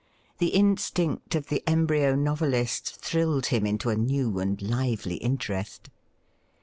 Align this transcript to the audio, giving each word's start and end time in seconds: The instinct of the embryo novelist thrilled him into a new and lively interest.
The 0.39 0.47
instinct 0.47 1.35
of 1.35 1.49
the 1.49 1.61
embryo 1.67 2.15
novelist 2.15 2.95
thrilled 2.95 3.45
him 3.45 3.67
into 3.67 3.91
a 3.91 3.95
new 3.95 4.39
and 4.39 4.59
lively 4.59 5.17
interest. 5.17 5.91